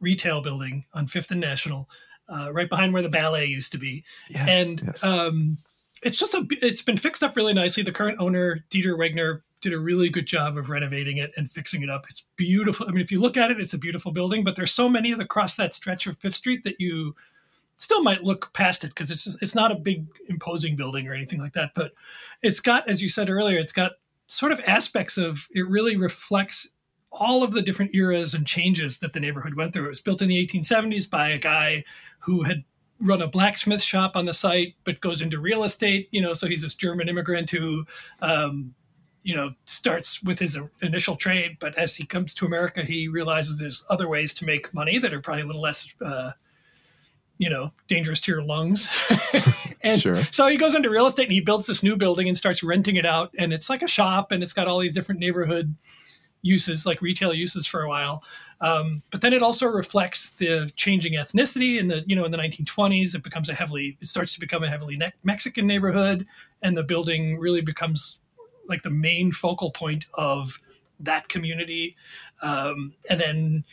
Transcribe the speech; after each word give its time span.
retail 0.00 0.40
building 0.40 0.84
on 0.92 1.06
Fifth 1.06 1.30
and 1.30 1.40
National 1.40 1.88
uh, 2.28 2.52
right 2.52 2.68
behind 2.68 2.92
where 2.92 3.02
the 3.02 3.08
ballet 3.08 3.46
used 3.46 3.72
to 3.72 3.78
be. 3.78 4.04
Yes, 4.28 4.48
and 4.48 4.82
yes. 4.86 5.04
Um, 5.04 5.58
it's 6.02 6.18
just 6.18 6.34
a 6.34 6.46
it's 6.62 6.82
been 6.82 6.96
fixed 6.96 7.22
up 7.22 7.36
really 7.36 7.52
nicely. 7.52 7.82
The 7.82 7.92
current 7.92 8.20
owner, 8.20 8.64
Dieter 8.70 8.96
Wegner, 8.96 9.42
did 9.60 9.72
a 9.72 9.78
really 9.78 10.08
good 10.08 10.26
job 10.26 10.56
of 10.56 10.70
renovating 10.70 11.18
it 11.18 11.32
and 11.36 11.50
fixing 11.50 11.82
it 11.82 11.90
up. 11.90 12.06
It's 12.08 12.24
beautiful. 12.36 12.86
I 12.88 12.92
mean, 12.92 13.02
if 13.02 13.12
you 13.12 13.20
look 13.20 13.36
at 13.36 13.50
it, 13.50 13.60
it's 13.60 13.74
a 13.74 13.78
beautiful 13.78 14.12
building, 14.12 14.44
but 14.44 14.56
there's 14.56 14.70
so 14.70 14.88
many 14.88 15.12
across 15.12 15.56
that 15.56 15.74
stretch 15.74 16.06
of 16.06 16.16
Fifth 16.16 16.36
Street 16.36 16.64
that 16.64 16.80
you 16.80 17.14
still 17.80 18.02
might 18.02 18.22
look 18.22 18.52
past 18.52 18.84
it 18.84 18.88
because 18.88 19.10
it's 19.10 19.26
it's 19.40 19.54
not 19.54 19.72
a 19.72 19.74
big 19.74 20.04
imposing 20.28 20.76
building 20.76 21.08
or 21.08 21.14
anything 21.14 21.40
like 21.40 21.54
that. 21.54 21.70
But 21.74 21.92
it's 22.42 22.60
got, 22.60 22.86
as 22.88 23.02
you 23.02 23.08
said 23.08 23.30
earlier, 23.30 23.58
it's 23.58 23.72
got 23.72 23.92
sort 24.26 24.52
of 24.52 24.60
aspects 24.66 25.16
of 25.16 25.48
it 25.52 25.66
really 25.66 25.96
reflects 25.96 26.68
all 27.10 27.42
of 27.42 27.52
the 27.52 27.62
different 27.62 27.94
eras 27.94 28.34
and 28.34 28.46
changes 28.46 28.98
that 28.98 29.14
the 29.14 29.20
neighborhood 29.20 29.54
went 29.54 29.72
through. 29.72 29.86
It 29.86 29.88
was 29.88 30.00
built 30.02 30.20
in 30.20 30.28
the 30.28 30.46
1870s 30.46 31.08
by 31.08 31.30
a 31.30 31.38
guy 31.38 31.84
who 32.20 32.42
had 32.42 32.64
run 33.00 33.22
a 33.22 33.26
blacksmith 33.26 33.82
shop 33.82 34.14
on 34.14 34.26
the 34.26 34.34
site, 34.34 34.74
but 34.84 35.00
goes 35.00 35.22
into 35.22 35.40
real 35.40 35.64
estate. 35.64 36.08
You 36.12 36.20
know, 36.20 36.34
so 36.34 36.46
he's 36.46 36.62
this 36.62 36.74
German 36.74 37.08
immigrant 37.08 37.48
who, 37.48 37.86
um, 38.20 38.74
you 39.22 39.34
know, 39.34 39.54
starts 39.64 40.22
with 40.22 40.38
his 40.38 40.58
initial 40.82 41.16
trade, 41.16 41.56
but 41.58 41.74
as 41.76 41.96
he 41.96 42.04
comes 42.04 42.34
to 42.34 42.46
America, 42.46 42.84
he 42.84 43.08
realizes 43.08 43.58
there's 43.58 43.86
other 43.88 44.06
ways 44.06 44.34
to 44.34 44.44
make 44.44 44.74
money 44.74 44.98
that 44.98 45.14
are 45.14 45.20
probably 45.20 45.42
a 45.42 45.46
little 45.46 45.62
less. 45.62 45.94
Uh, 46.04 46.32
you 47.40 47.48
know, 47.48 47.72
dangerous 47.88 48.20
to 48.20 48.30
your 48.30 48.42
lungs. 48.42 48.90
and 49.80 50.00
sure. 50.00 50.22
so 50.24 50.46
he 50.46 50.58
goes 50.58 50.74
into 50.74 50.90
real 50.90 51.06
estate 51.06 51.24
and 51.24 51.32
he 51.32 51.40
builds 51.40 51.66
this 51.66 51.82
new 51.82 51.96
building 51.96 52.28
and 52.28 52.36
starts 52.36 52.62
renting 52.62 52.96
it 52.96 53.06
out. 53.06 53.34
And 53.38 53.50
it's 53.50 53.70
like 53.70 53.82
a 53.82 53.88
shop 53.88 54.30
and 54.30 54.42
it's 54.42 54.52
got 54.52 54.68
all 54.68 54.78
these 54.78 54.92
different 54.92 55.22
neighborhood 55.22 55.74
uses, 56.42 56.84
like 56.84 57.00
retail 57.00 57.32
uses 57.32 57.66
for 57.66 57.80
a 57.80 57.88
while. 57.88 58.22
Um, 58.60 59.02
but 59.10 59.22
then 59.22 59.32
it 59.32 59.42
also 59.42 59.66
reflects 59.66 60.32
the 60.32 60.70
changing 60.76 61.14
ethnicity 61.14 61.80
in 61.80 61.88
the 61.88 62.04
you 62.06 62.14
know 62.14 62.26
in 62.26 62.30
the 62.30 62.36
1920s. 62.36 63.14
It 63.14 63.22
becomes 63.22 63.48
a 63.48 63.54
heavily 63.54 63.96
it 64.02 64.08
starts 64.08 64.34
to 64.34 64.40
become 64.40 64.62
a 64.62 64.68
heavily 64.68 64.98
ne- 64.98 65.14
Mexican 65.24 65.66
neighborhood, 65.66 66.26
and 66.62 66.76
the 66.76 66.82
building 66.82 67.38
really 67.38 67.62
becomes 67.62 68.18
like 68.68 68.82
the 68.82 68.90
main 68.90 69.32
focal 69.32 69.70
point 69.70 70.08
of 70.12 70.60
that 71.00 71.30
community. 71.30 71.96
Um, 72.42 72.92
and 73.08 73.18
then 73.18 73.64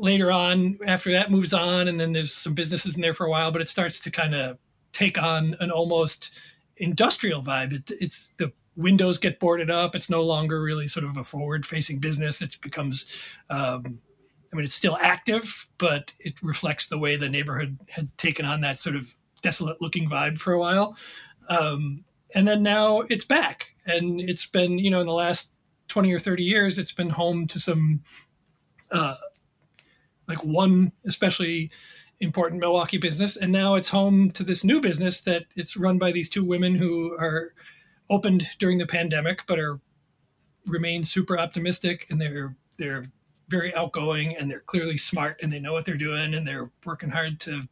later 0.00 0.30
on, 0.30 0.78
after 0.86 1.12
that 1.12 1.30
moves 1.30 1.52
on, 1.52 1.88
and 1.88 1.98
then 1.98 2.12
there's 2.12 2.32
some 2.32 2.54
businesses 2.54 2.94
in 2.94 3.00
there 3.00 3.14
for 3.14 3.26
a 3.26 3.30
while, 3.30 3.50
but 3.50 3.60
it 3.60 3.68
starts 3.68 4.00
to 4.00 4.10
kind 4.10 4.34
of 4.34 4.58
take 4.92 5.20
on 5.20 5.56
an 5.60 5.70
almost 5.70 6.38
industrial 6.76 7.42
vibe. 7.42 7.72
It, 7.72 7.90
it's 8.00 8.32
the 8.36 8.52
windows 8.76 9.18
get 9.18 9.40
boarded 9.40 9.70
up. 9.70 9.94
It's 9.94 10.10
no 10.10 10.22
longer 10.22 10.62
really 10.62 10.88
sort 10.88 11.04
of 11.04 11.16
a 11.16 11.24
forward 11.24 11.64
facing 11.64 11.98
business. 11.98 12.42
It 12.42 12.58
becomes 12.60 13.16
um, 13.48 14.00
I 14.52 14.56
mean, 14.56 14.64
it's 14.64 14.74
still 14.74 14.96
active, 15.00 15.68
but 15.76 16.14
it 16.18 16.42
reflects 16.42 16.88
the 16.88 16.96
way 16.96 17.16
the 17.16 17.28
neighborhood 17.28 17.78
had 17.88 18.16
taken 18.16 18.46
on 18.46 18.62
that 18.62 18.78
sort 18.78 18.96
of 18.96 19.14
desolate 19.42 19.82
looking 19.82 20.08
vibe 20.08 20.38
for 20.38 20.54
a 20.54 20.58
while. 20.58 20.96
Um, 21.50 22.04
and 22.34 22.48
then 22.48 22.62
now 22.62 23.00
it's 23.00 23.26
back. 23.26 23.66
And 23.84 24.18
it's 24.20 24.46
been, 24.46 24.78
you 24.78 24.90
know, 24.90 25.00
in 25.00 25.06
the 25.06 25.12
last 25.12 25.52
20 25.88 26.10
or 26.12 26.18
30 26.18 26.42
years, 26.42 26.78
it's 26.78 26.92
been 26.92 27.10
home 27.10 27.46
to 27.48 27.60
some, 27.60 28.02
uh, 28.90 29.16
like 30.28 30.44
one 30.44 30.92
especially 31.04 31.70
important 32.20 32.60
Milwaukee 32.60 32.98
business. 32.98 33.36
And 33.36 33.52
now 33.52 33.74
it's 33.74 33.90
home 33.90 34.30
to 34.32 34.42
this 34.42 34.64
new 34.64 34.80
business 34.80 35.20
that 35.22 35.44
it's 35.54 35.76
run 35.76 35.98
by 35.98 36.12
these 36.12 36.30
two 36.30 36.44
women 36.44 36.74
who 36.74 37.14
are 37.18 37.52
opened 38.08 38.48
during 38.58 38.78
the 38.78 38.86
pandemic, 38.86 39.42
but 39.46 39.58
are 39.58 39.80
remain 40.66 41.04
super 41.04 41.38
optimistic 41.38 42.06
and 42.10 42.20
they're, 42.20 42.56
they're 42.78 43.04
very 43.48 43.74
outgoing 43.74 44.36
and 44.36 44.50
they're 44.50 44.60
clearly 44.60 44.98
smart 44.98 45.38
and 45.42 45.52
they 45.52 45.60
know 45.60 45.72
what 45.72 45.84
they're 45.84 45.96
doing 45.96 46.34
and 46.34 46.46
they're 46.46 46.70
working 46.84 47.10
hard 47.10 47.38
to 47.40 47.62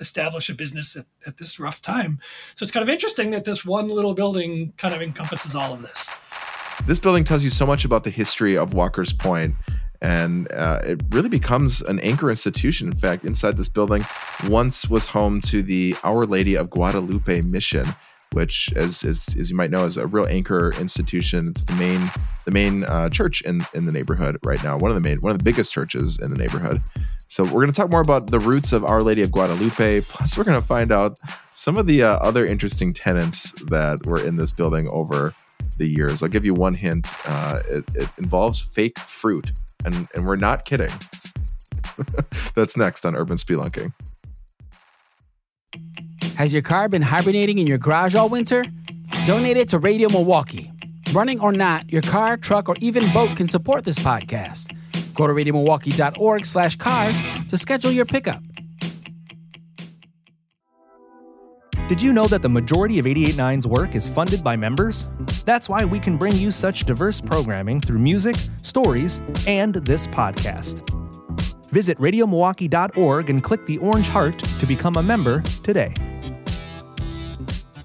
establish 0.00 0.48
a 0.48 0.54
business 0.54 0.94
at, 0.94 1.06
at 1.26 1.38
this 1.38 1.58
rough 1.58 1.80
time. 1.80 2.20
So 2.54 2.62
it's 2.62 2.72
kind 2.72 2.82
of 2.82 2.88
interesting 2.88 3.30
that 3.30 3.44
this 3.44 3.64
one 3.64 3.88
little 3.88 4.14
building 4.14 4.72
kind 4.76 4.94
of 4.94 5.02
encompasses 5.02 5.56
all 5.56 5.72
of 5.72 5.82
this. 5.82 6.08
This 6.86 6.98
building 6.98 7.24
tells 7.24 7.42
you 7.42 7.50
so 7.50 7.66
much 7.66 7.84
about 7.84 8.04
the 8.04 8.10
history 8.10 8.56
of 8.56 8.74
Walker's 8.74 9.12
Point, 9.12 9.54
and 10.06 10.50
uh, 10.52 10.80
it 10.84 11.00
really 11.10 11.28
becomes 11.28 11.80
an 11.82 11.98
anchor 11.98 12.30
institution. 12.30 12.86
In 12.86 12.96
fact, 12.96 13.24
inside 13.24 13.56
this 13.56 13.68
building 13.68 14.06
once 14.46 14.88
was 14.88 15.06
home 15.06 15.40
to 15.40 15.62
the 15.62 15.96
Our 16.04 16.26
Lady 16.26 16.54
of 16.54 16.70
Guadalupe 16.70 17.40
mission, 17.42 17.86
which, 18.32 18.70
as, 18.76 19.02
as, 19.02 19.34
as 19.36 19.50
you 19.50 19.56
might 19.56 19.70
know, 19.70 19.84
is 19.84 19.96
a 19.96 20.06
real 20.06 20.26
anchor 20.26 20.72
institution. 20.78 21.48
It's 21.48 21.64
the 21.64 21.74
main 21.74 22.00
the 22.44 22.52
main 22.52 22.84
uh, 22.84 23.08
church 23.08 23.40
in 23.40 23.62
in 23.74 23.82
the 23.82 23.90
neighborhood 23.90 24.36
right 24.44 24.62
now. 24.62 24.78
One 24.78 24.92
of 24.92 24.94
the 24.94 25.00
main 25.00 25.18
one 25.22 25.32
of 25.32 25.38
the 25.38 25.44
biggest 25.44 25.72
churches 25.72 26.20
in 26.20 26.30
the 26.30 26.38
neighborhood. 26.38 26.82
So 27.26 27.42
we're 27.42 27.62
going 27.64 27.66
to 27.66 27.72
talk 27.72 27.90
more 27.90 28.00
about 28.00 28.30
the 28.30 28.38
roots 28.38 28.72
of 28.72 28.84
Our 28.84 29.02
Lady 29.02 29.22
of 29.22 29.32
Guadalupe. 29.32 30.02
Plus, 30.02 30.38
we're 30.38 30.44
going 30.44 30.60
to 30.60 30.66
find 30.66 30.92
out 30.92 31.18
some 31.50 31.76
of 31.76 31.88
the 31.88 32.04
uh, 32.04 32.18
other 32.18 32.46
interesting 32.46 32.94
tenants 32.94 33.50
that 33.64 34.06
were 34.06 34.24
in 34.24 34.36
this 34.36 34.52
building 34.52 34.88
over 34.90 35.34
the 35.78 35.86
years. 35.86 36.22
I'll 36.22 36.28
give 36.28 36.44
you 36.44 36.54
one 36.54 36.74
hint. 36.74 37.06
Uh, 37.26 37.60
it, 37.68 37.84
it 37.96 38.08
involves 38.18 38.60
fake 38.60 38.98
fruit, 38.98 39.50
and 39.84 40.08
and 40.14 40.26
we're 40.26 40.36
not 40.36 40.64
kidding. 40.64 40.92
That's 42.54 42.76
next 42.76 43.04
on 43.06 43.16
Urban 43.16 43.36
Spelunking. 43.36 43.92
Has 46.36 46.52
your 46.52 46.62
car 46.62 46.88
been 46.88 47.02
hibernating 47.02 47.58
in 47.58 47.66
your 47.66 47.78
garage 47.78 48.14
all 48.14 48.28
winter? 48.28 48.64
Donate 49.24 49.56
it 49.56 49.68
to 49.70 49.78
Radio 49.78 50.10
Milwaukee. 50.10 50.70
Running 51.12 51.40
or 51.40 51.52
not, 51.52 51.90
your 51.92 52.02
car, 52.02 52.36
truck, 52.36 52.68
or 52.68 52.76
even 52.80 53.10
boat 53.12 53.36
can 53.36 53.48
support 53.48 53.84
this 53.84 53.98
podcast. 53.98 54.76
Go 55.14 55.26
to 55.26 55.32
radiomilwaukee.org 55.32 56.44
slash 56.44 56.76
cars 56.76 57.18
to 57.48 57.56
schedule 57.56 57.90
your 57.90 58.04
pickup. 58.04 58.42
Did 61.88 62.02
you 62.02 62.12
know 62.12 62.26
that 62.26 62.42
the 62.42 62.48
majority 62.48 62.98
of 62.98 63.04
889's 63.04 63.64
work 63.64 63.94
is 63.94 64.08
funded 64.08 64.42
by 64.42 64.56
members? 64.56 65.08
That's 65.44 65.68
why 65.68 65.84
we 65.84 66.00
can 66.00 66.16
bring 66.16 66.34
you 66.34 66.50
such 66.50 66.80
diverse 66.80 67.20
programming 67.20 67.80
through 67.80 68.00
music, 68.00 68.34
stories, 68.64 69.22
and 69.46 69.76
this 69.76 70.08
podcast. 70.08 70.82
Visit 71.70 71.96
radiomilwaukee.org 71.98 73.30
and 73.30 73.40
click 73.40 73.66
the 73.66 73.78
orange 73.78 74.08
heart 74.08 74.36
to 74.36 74.66
become 74.66 74.96
a 74.96 75.02
member 75.02 75.42
today. 75.62 75.94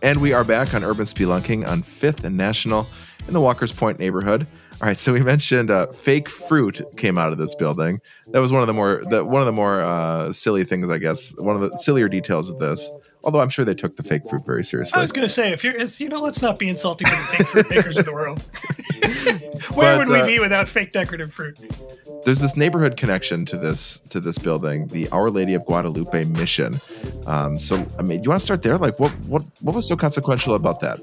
And 0.02 0.20
we 0.20 0.34
are 0.34 0.44
back 0.44 0.74
on 0.74 0.84
Urban 0.84 1.06
Spelunking 1.06 1.68
on 1.68 1.84
5th 1.84 2.24
and 2.24 2.36
National 2.36 2.88
in 3.28 3.36
the 3.36 3.42
Walker's 3.42 3.72
Point 3.72 4.00
neighborhood. 4.00 4.48
All 4.82 4.88
right, 4.88 4.98
so 4.98 5.14
we 5.14 5.22
mentioned 5.22 5.70
uh, 5.70 5.86
fake 5.92 6.28
fruit 6.28 6.82
came 6.98 7.20
out 7.20 7.32
of 7.32 7.38
this 7.38 7.54
building. 7.54 8.02
That 8.30 8.40
was 8.40 8.52
one 8.52 8.64
of 8.64 8.68
the 8.68 8.74
more 8.74 9.04
one 9.06 9.44
of 9.44 9.46
the 9.46 9.52
more 9.52 9.84
uh, 9.84 10.34
silly 10.34 10.64
things, 10.64 10.90
I 10.90 10.98
guess. 10.98 11.38
One 11.38 11.56
of 11.56 11.62
the 11.62 11.78
sillier 11.78 12.10
details 12.10 12.50
of 12.50 12.58
this. 12.58 12.90
Although 13.24 13.42
I'm 13.42 13.50
sure 13.50 13.66
they 13.66 13.76
took 13.76 13.96
the 13.96 14.04
fake 14.04 14.28
fruit 14.30 14.46
very 14.46 14.64
seriously. 14.64 14.98
I 14.98 15.02
was 15.02 15.12
going 15.12 15.28
to 15.28 15.34
say, 15.34 15.52
if 15.52 15.64
you're, 15.64 15.80
you 15.80 16.10
know, 16.10 16.22
let's 16.22 16.42
not 16.42 16.58
be 16.58 16.70
insulting 16.70 17.08
to 17.08 17.16
the 17.16 17.24
fake 17.24 17.48
fruit 17.48 17.70
makers 17.70 17.98
of 17.98 18.06
the 18.06 18.14
world. 18.14 18.44
Where 19.74 19.98
but, 19.98 20.08
would 20.08 20.10
we 20.10 20.22
uh, 20.22 20.26
be 20.26 20.40
without 20.40 20.68
fake 20.68 20.92
decorative 20.92 21.34
fruit? 21.34 21.58
There's 22.26 22.40
this 22.40 22.56
neighborhood 22.56 22.98
connection 22.98 23.46
to 23.46 23.58
this 23.58 24.00
to 24.10 24.20
this 24.20 24.38
building, 24.38 24.88
the 24.88 25.08
Our 25.10 25.30
Lady 25.32 25.54
of 25.54 25.66
Guadalupe 25.66 26.24
mission. 26.26 26.80
Um, 27.26 27.58
so, 27.58 27.86
I 27.98 28.02
mean, 28.02 28.20
do 28.20 28.26
you 28.26 28.30
want 28.30 28.40
to 28.40 28.46
start 28.46 28.64
there? 28.64 28.78
Like, 28.78 29.00
what 29.00 29.12
what 29.26 29.44
what 29.62 29.76
was 29.76 29.88
so 29.88 29.96
consequential 29.96 30.56
about 30.56 30.82
that? 30.82 31.00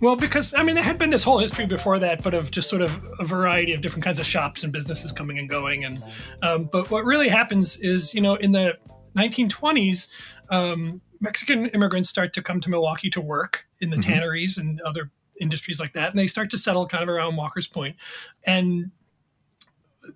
Well, 0.00 0.16
because 0.16 0.54
I 0.54 0.62
mean, 0.62 0.74
there 0.74 0.84
had 0.84 0.98
been 0.98 1.10
this 1.10 1.24
whole 1.24 1.38
history 1.38 1.66
before 1.66 1.98
that, 1.98 2.22
but 2.22 2.34
of 2.34 2.50
just 2.50 2.70
sort 2.70 2.82
of 2.82 3.04
a 3.18 3.24
variety 3.24 3.72
of 3.72 3.80
different 3.80 4.04
kinds 4.04 4.18
of 4.18 4.26
shops 4.26 4.62
and 4.62 4.72
businesses 4.72 5.12
coming 5.12 5.38
and 5.38 5.48
going. 5.48 5.84
And 5.84 6.02
um, 6.42 6.64
but 6.70 6.90
what 6.90 7.04
really 7.04 7.28
happens 7.28 7.78
is, 7.78 8.14
you 8.14 8.20
know, 8.20 8.34
in 8.34 8.52
the 8.52 8.78
1920s, 9.16 10.08
um, 10.50 11.00
Mexican 11.20 11.66
immigrants 11.68 12.08
start 12.08 12.32
to 12.34 12.42
come 12.42 12.60
to 12.60 12.70
Milwaukee 12.70 13.10
to 13.10 13.20
work 13.20 13.66
in 13.80 13.90
the 13.90 13.96
mm-hmm. 13.96 14.10
tanneries 14.10 14.58
and 14.58 14.80
other 14.80 15.10
industries 15.40 15.80
like 15.80 15.92
that, 15.92 16.10
and 16.10 16.18
they 16.18 16.26
start 16.26 16.50
to 16.50 16.58
settle 16.58 16.86
kind 16.86 17.02
of 17.02 17.08
around 17.08 17.36
Walker's 17.36 17.66
Point. 17.66 17.96
And 18.44 18.90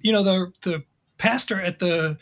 you 0.00 0.12
know, 0.12 0.22
the 0.22 0.52
the 0.62 0.84
pastor 1.18 1.60
at 1.60 1.78
the 1.78 2.18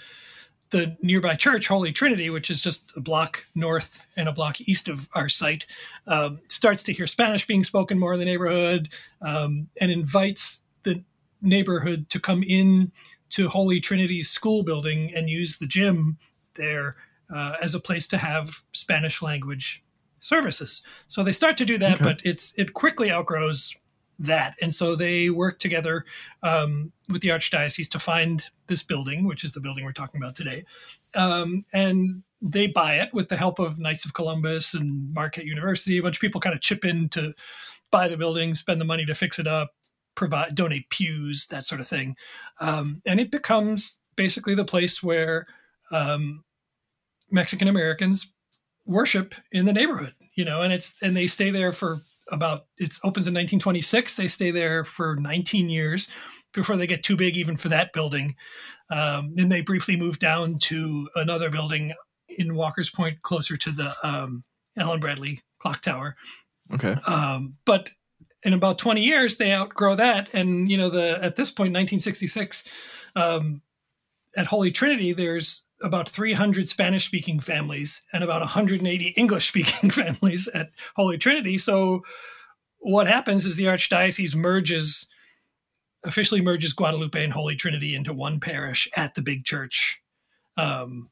the 0.70 0.96
nearby 1.02 1.34
church, 1.34 1.68
Holy 1.68 1.92
Trinity, 1.92 2.30
which 2.30 2.50
is 2.50 2.60
just 2.60 2.92
a 2.96 3.00
block 3.00 3.44
north 3.54 4.06
and 4.16 4.26
a 4.26 4.32
block 4.32 4.60
east 4.62 4.88
of 4.88 5.06
our 5.14 5.28
site, 5.28 5.66
um, 6.06 6.40
starts 6.48 6.82
to 6.84 6.92
hear 6.92 7.06
Spanish 7.06 7.46
being 7.46 7.62
spoken 7.62 7.98
more 7.98 8.14
in 8.14 8.18
the 8.18 8.24
neighborhood 8.24 8.88
um, 9.20 9.68
and 9.80 9.90
invites 9.90 10.62
the 10.82 11.04
neighborhood 11.42 12.08
to 12.08 12.18
come 12.18 12.42
in 12.42 12.90
to 13.28 13.48
Holy 13.48 13.80
Trinity's 13.80 14.30
school 14.30 14.62
building 14.62 15.12
and 15.14 15.28
use 15.28 15.58
the 15.58 15.66
gym 15.66 16.16
there 16.54 16.96
uh, 17.32 17.54
as 17.60 17.74
a 17.74 17.80
place 17.80 18.06
to 18.08 18.18
have 18.18 18.62
Spanish 18.72 19.22
language 19.22 19.82
services. 20.20 20.82
So 21.08 21.22
they 21.22 21.32
start 21.32 21.56
to 21.58 21.64
do 21.64 21.78
that, 21.78 21.94
okay. 21.94 22.04
but 22.04 22.22
it's 22.24 22.54
it 22.56 22.74
quickly 22.74 23.10
outgrows 23.10 23.76
that. 24.18 24.54
And 24.62 24.74
so 24.74 24.94
they 24.94 25.30
work 25.30 25.58
together 25.58 26.04
um, 26.42 26.92
with 27.08 27.22
the 27.22 27.28
Archdiocese 27.28 27.88
to 27.90 27.98
find 27.98 28.44
this 28.68 28.82
building, 28.82 29.26
which 29.26 29.44
is 29.44 29.52
the 29.52 29.60
building 29.60 29.84
we're 29.84 29.92
talking 29.92 30.22
about 30.22 30.36
today. 30.36 30.64
Um, 31.14 31.64
and 31.72 32.22
they 32.40 32.68
buy 32.68 32.96
it 32.96 33.12
with 33.12 33.28
the 33.28 33.36
help 33.36 33.58
of 33.58 33.78
Knights 33.78 34.04
of 34.04 34.14
Columbus 34.14 34.74
and 34.74 35.12
Marquette 35.12 35.44
University. 35.44 35.98
A 35.98 36.02
bunch 36.02 36.16
of 36.16 36.20
people 36.20 36.40
kind 36.40 36.54
of 36.54 36.60
chip 36.60 36.84
in 36.84 37.08
to 37.10 37.34
buy 37.90 38.08
the 38.08 38.16
building, 38.16 38.54
spend 38.54 38.80
the 38.80 38.84
money 38.84 39.04
to 39.04 39.14
fix 39.14 39.38
it 39.38 39.46
up, 39.46 39.74
provide, 40.14 40.54
donate 40.54 40.88
pews, 40.90 41.46
that 41.46 41.66
sort 41.66 41.80
of 41.80 41.88
thing. 41.88 42.16
Um, 42.60 43.02
and 43.06 43.20
it 43.20 43.30
becomes 43.30 43.98
basically 44.16 44.54
the 44.54 44.64
place 44.64 45.02
where 45.02 45.46
um, 45.90 46.44
Mexican 47.32 47.68
Americans 47.68 48.32
worship 48.84 49.34
in 49.50 49.64
the 49.64 49.72
neighborhood, 49.72 50.14
you 50.34 50.44
know, 50.44 50.62
and 50.62 50.72
it's, 50.72 50.94
and 51.02 51.16
they 51.16 51.26
stay 51.26 51.50
there 51.50 51.72
for 51.72 52.00
about 52.30 52.66
it 52.78 52.94
opens 53.04 53.26
in 53.26 53.34
1926. 53.34 54.16
They 54.16 54.28
stay 54.28 54.50
there 54.50 54.84
for 54.84 55.16
19 55.16 55.68
years 55.68 56.08
before 56.54 56.76
they 56.76 56.86
get 56.86 57.02
too 57.02 57.16
big 57.16 57.36
even 57.36 57.56
for 57.56 57.68
that 57.68 57.92
building. 57.92 58.36
Um, 58.90 59.34
then 59.34 59.48
they 59.48 59.60
briefly 59.60 59.96
move 59.96 60.18
down 60.18 60.58
to 60.60 61.08
another 61.14 61.50
building 61.50 61.92
in 62.28 62.54
Walker's 62.54 62.90
Point, 62.90 63.22
closer 63.22 63.56
to 63.56 63.70
the 63.70 63.94
um, 64.02 64.44
Allen 64.76 65.00
Bradley 65.00 65.42
Clock 65.58 65.82
Tower. 65.82 66.16
Okay. 66.72 66.94
Um, 67.06 67.56
but 67.64 67.90
in 68.42 68.52
about 68.52 68.78
20 68.78 69.02
years, 69.02 69.36
they 69.36 69.52
outgrow 69.52 69.94
that, 69.96 70.32
and 70.34 70.70
you 70.70 70.76
know 70.76 70.90
the 70.90 71.18
at 71.22 71.36
this 71.36 71.50
point, 71.50 71.72
1966, 71.72 72.68
um, 73.14 73.62
at 74.36 74.46
Holy 74.46 74.70
Trinity, 74.70 75.12
there's 75.12 75.64
about 75.82 76.08
300 76.08 76.68
Spanish 76.68 77.06
speaking 77.06 77.40
families 77.40 78.02
and 78.12 78.22
about 78.22 78.40
180 78.40 79.08
English 79.16 79.48
speaking 79.48 79.90
families 79.92 80.48
at 80.48 80.70
Holy 80.96 81.18
Trinity. 81.18 81.58
So, 81.58 82.02
what 82.78 83.06
happens 83.06 83.46
is 83.46 83.56
the 83.56 83.64
Archdiocese 83.64 84.34
merges, 84.34 85.06
officially 86.04 86.40
merges 86.40 86.72
Guadalupe 86.72 87.22
and 87.22 87.32
Holy 87.32 87.54
Trinity 87.54 87.94
into 87.94 88.12
one 88.12 88.40
parish 88.40 88.88
at 88.96 89.14
the 89.14 89.22
big 89.22 89.44
church 89.44 90.02
um, 90.56 91.08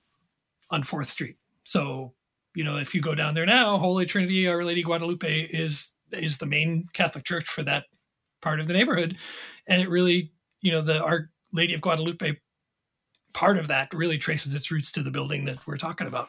on 0.70 0.82
4th 0.82 1.06
Street. 1.06 1.37
So, 1.62 2.14
you 2.55 2.64
know, 2.64 2.76
if 2.76 2.94
you 2.94 3.00
go 3.00 3.14
down 3.14 3.34
there 3.34 3.46
now, 3.46 3.78
Holy 3.78 4.05
Trinity, 4.05 4.49
Our 4.49 4.64
Lady 4.64 4.82
Guadalupe 4.82 5.43
is 5.43 5.93
is 6.12 6.38
the 6.38 6.46
main 6.46 6.87
Catholic 6.93 7.25
church 7.25 7.46
for 7.46 7.62
that 7.62 7.84
part 8.43 8.58
of 8.58 8.67
the 8.67 8.72
neighborhood. 8.72 9.17
And 9.69 9.81
it 9.81 9.88
really, 9.88 10.32
you 10.61 10.72
know, 10.72 10.81
the 10.81 11.00
Our 11.00 11.31
Lady 11.52 11.75
of 11.75 11.81
Guadalupe 11.81 12.37
part 13.32 13.59
of 13.59 13.69
that 13.69 13.93
really 13.94 14.19
traces 14.19 14.55
its 14.55 14.71
roots 14.71 14.93
to 14.93 15.03
the 15.03 15.11
building 15.11 15.44
that 15.47 15.67
we're 15.67 15.77
talking 15.77 16.06
about. 16.06 16.29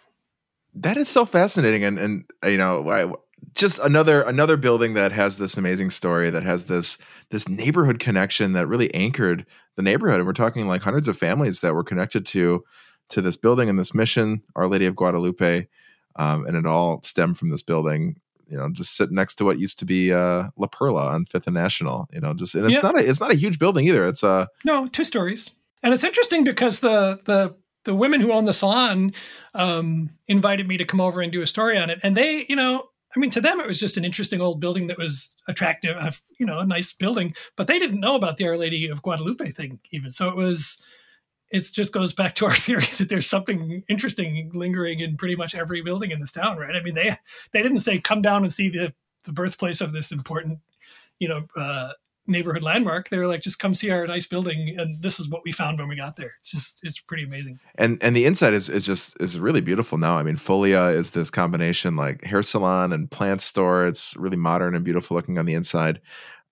That 0.74 0.98
is 0.98 1.10
so 1.10 1.26
fascinating, 1.26 1.84
and 1.84 2.00
and 2.00 2.24
you 2.46 2.58
know, 2.58 2.90
I, 2.90 3.12
just 3.54 3.80
another 3.80 4.22
another 4.22 4.58
building 4.58 4.94
that 4.94 5.12
has 5.12 5.38
this 5.38 5.58
amazing 5.58 5.90
story 5.90 6.30
that 6.30 6.44
has 6.44 6.66
this 6.66 6.98
this 7.30 7.50
neighborhood 7.50 8.00
connection 8.00 8.54
that 8.54 8.68
really 8.68 8.94
anchored 8.94 9.46
the 9.76 9.82
neighborhood. 9.82 10.20
And 10.20 10.28
we're 10.28 10.34
talking 10.34 10.68
like 10.68 10.82
hundreds 10.82 11.08
of 11.08 11.18
families 11.18 11.62
that 11.62 11.74
were 11.74 11.84
connected 11.84 12.26
to 12.28 12.64
to 13.10 13.22
this 13.22 13.36
building 13.36 13.70
and 13.70 13.78
this 13.78 13.94
mission, 13.94 14.42
Our 14.56 14.68
Lady 14.68 14.86
of 14.86 14.96
Guadalupe, 14.96 15.68
um, 16.16 16.46
and 16.46 16.56
it 16.56 16.66
all 16.66 17.02
stemmed 17.04 17.38
from 17.38 17.50
this 17.50 17.62
building. 17.62 18.20
You 18.48 18.58
know, 18.58 18.70
just 18.70 18.98
sitting 18.98 19.16
next 19.16 19.36
to 19.36 19.46
what 19.46 19.60
used 19.60 19.80
to 19.80 19.86
be 19.86 20.12
uh, 20.12 20.50
La 20.58 20.68
Perla 20.68 21.08
on 21.08 21.26
Fifth 21.26 21.48
and 21.48 21.54
National. 21.54 22.08
You 22.12 22.20
know, 22.20 22.34
just 22.34 22.56
and 22.56 22.70
it's 22.70 22.84
not 22.84 23.00
a 23.00 23.10
it's 23.10 23.20
not 23.20 23.32
a 23.32 23.36
huge 23.36 23.60
building 23.60 23.86
either. 23.88 24.08
It's 24.08 24.24
a 24.24 24.28
uh, 24.28 24.46
no 24.66 24.88
two 24.88 25.04
stories. 25.04 25.50
And 25.84 25.94
it's 25.94 26.04
interesting 26.04 26.44
because 26.44 26.80
the 26.80 27.20
the 27.26 27.56
the 27.84 27.96
women 27.96 28.22
who 28.22 28.32
own 28.32 28.46
the 28.46 28.54
salon 28.54 29.14
um, 29.56 30.12
invited 30.28 30.68
me 30.68 30.78
to 30.78 30.86
come 30.86 31.02
over 31.02 31.22
and 31.22 31.32
do 31.32 31.42
a 31.42 31.48
story 31.48 31.78
on 31.78 31.90
it, 31.90 32.00
and 32.04 32.16
they, 32.16 32.46
you 32.48 32.56
know, 32.56 32.90
I 33.16 33.20
mean, 33.20 33.32
to 33.32 33.42
them 33.42 33.60
it 33.60 33.68
was 33.68 33.80
just 33.80 33.98
an 33.98 34.06
interesting 34.06 34.42
old 34.42 34.60
building 34.60 34.88
that 34.88 34.98
was 34.98 35.34
attractive, 35.48 36.22
you 36.40 36.46
know, 36.46 36.60
a 36.60 36.66
nice 36.66 36.94
building, 36.94 37.36
but 37.58 37.68
they 37.68 37.80
didn't 37.80 38.00
know 38.00 38.16
about 38.16 38.38
the 38.38 38.48
Our 38.48 38.58
Lady 38.58 38.88
of 38.88 39.02
Guadalupe 39.02 39.52
thing 39.52 39.80
even. 39.92 40.12
So 40.12 40.30
it 40.30 40.36
was, 40.36 40.82
it 41.50 41.68
just 41.74 41.92
goes 41.92 42.14
back 42.14 42.36
to 42.36 42.46
our 42.46 42.56
theory 42.56 42.88
that 42.98 43.10
there's 43.10 43.28
something 43.28 43.84
interesting 43.90 44.52
lingering 44.54 45.00
in 45.00 45.18
pretty 45.18 45.36
much 45.36 45.56
every 45.56 45.82
building 45.82 46.12
in 46.12 46.20
this 46.20 46.32
town, 46.32 46.58
right? 46.58 46.76
I 46.76 46.82
mean, 46.82 46.96
they 46.96 47.18
they 47.52 47.62
didn't 47.62 47.80
say 47.80 48.00
come 48.00 48.22
down 48.22 48.44
and 48.44 48.54
see 48.54 48.70
the 48.70 48.94
the 49.24 49.34
birthplace 49.34 49.82
of 49.82 49.92
this 49.92 50.12
important, 50.12 50.60
you 51.20 51.28
know, 51.28 51.46
uh, 51.56 51.92
neighborhood 52.32 52.64
landmark. 52.64 53.10
They 53.10 53.18
were 53.18 53.28
like, 53.28 53.42
just 53.42 53.60
come 53.60 53.74
see 53.74 53.90
our 53.92 54.08
nice 54.08 54.26
building, 54.26 54.76
and 54.78 55.02
this 55.02 55.20
is 55.20 55.30
what 55.30 55.42
we 55.46 55.52
found 55.52 55.80
when 55.80 55.88
we 55.88 55.96
got 55.96 56.16
there. 56.16 56.34
It's 56.40 56.50
just 56.50 56.80
it's 56.84 57.00
pretty 57.00 57.24
amazing. 57.24 57.60
And 57.76 57.98
and 58.02 58.16
the 58.16 58.26
inside 58.26 58.54
is 58.54 58.70
is 58.70 58.86
just 58.86 59.16
is 59.20 59.40
really 59.40 59.62
beautiful 59.62 59.98
now. 59.98 60.18
I 60.18 60.24
mean, 60.24 60.38
Folia 60.38 60.94
is 60.96 61.12
this 61.12 61.30
combination 61.30 61.96
like 61.96 62.24
hair 62.24 62.44
salon 62.44 62.94
and 62.94 63.10
plant 63.10 63.42
store. 63.42 63.86
It's 63.86 64.16
really 64.18 64.38
modern 64.38 64.76
and 64.76 64.84
beautiful 64.84 65.16
looking 65.16 65.38
on 65.38 65.46
the 65.46 65.54
inside. 65.54 66.02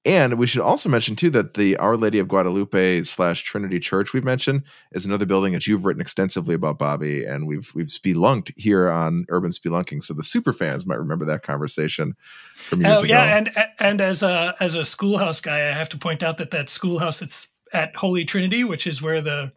And 0.06 0.38
we 0.38 0.48
should 0.48 0.62
also 0.62 0.88
mention 0.88 1.18
too 1.18 1.30
that 1.32 1.56
the 1.56 1.76
Our 1.76 1.98
Lady 1.98 2.20
of 2.20 2.30
Guadalupe 2.30 3.04
slash 3.04 3.44
Trinity 3.44 3.80
Church 3.82 4.14
we've 4.14 4.24
mentioned 4.24 4.64
is 4.94 5.06
another 5.06 5.26
building 5.26 5.52
that 5.54 5.68
you've 5.68 5.84
written 5.84 6.02
extensively 6.02 6.56
about, 6.56 6.78
Bobby, 6.78 7.26
and 7.26 7.46
we've 7.46 7.70
we've 7.76 7.88
spelunked 7.88 8.54
here 8.56 8.90
on 8.90 9.26
Urban 9.28 9.52
Spelunking. 9.52 10.02
So 10.02 10.14
the 10.14 10.24
super 10.24 10.54
fans 10.54 10.86
might 10.86 11.00
remember 11.00 11.26
that 11.26 11.44
conversation 11.44 12.16
from 12.56 12.80
years 12.80 13.00
oh, 13.00 13.04
ago. 13.04 13.14
yeah, 13.14 13.38
and 13.38 13.52
and 13.80 14.00
as 14.00 14.24
a 14.24 14.56
as 14.62 14.76
a 14.76 14.86
schoolhouse 14.86 15.42
guy, 15.42 15.68
I 15.70 15.74
have 15.74 15.90
to 15.90 15.98
point 15.98 16.24
out 16.24 16.38
that 16.38 16.52
that 16.52 16.70
schoolhouse 16.70 17.20
that's 17.20 17.50
at 17.74 17.96
Holy 17.98 18.24
Trinity, 18.24 18.64
which 18.64 18.88
is 18.88 19.02
where 19.02 19.22
the 19.22 19.52